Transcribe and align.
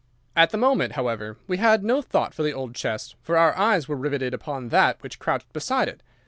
"At 0.35 0.49
the 0.49 0.57
moment, 0.57 0.93
however, 0.93 1.37
we 1.45 1.57
had 1.57 1.83
no 1.83 2.01
thought 2.01 2.33
for 2.33 2.41
the 2.41 2.53
old 2.53 2.73
chest, 2.73 3.13
for 3.21 3.37
our 3.37 3.55
eyes 3.55 3.87
were 3.87 3.95
riveted 3.95 4.33
upon 4.33 4.69
that 4.69 4.97
which 5.03 5.19
crouched 5.19 5.53
beside 5.53 5.87
it. 5.87 6.01